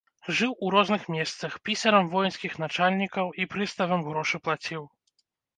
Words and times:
Жыў 0.37 0.53
у 0.67 0.69
розных 0.75 1.03
месцах, 1.15 1.57
пісарам 1.69 2.09
воінскіх 2.13 2.57
начальнікаў 2.63 3.25
і 3.45 3.47
прыставам 3.55 4.01
грошы 4.11 4.37
плаціў. 4.49 4.83